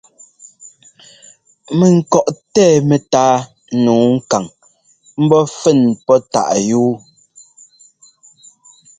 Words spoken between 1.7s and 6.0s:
Mɛŋkɔꞌ tɛɛ mɛtáa nǔu kaŋ ḿbɔ́ fɛn